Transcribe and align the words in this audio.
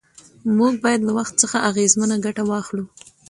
موږ 0.57 0.73
باید 0.83 1.01
له 1.07 1.11
وخت 1.17 1.33
څخه 1.41 1.57
اغېزمنه 1.69 2.15
ګټه 2.25 2.43
واخلو 2.45 2.85